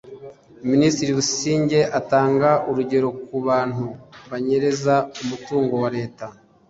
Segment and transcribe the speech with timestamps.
[0.69, 3.85] Minisitiri Busingye atanga urugero ku bantu
[4.31, 6.25] banyereza umutungo wa Leta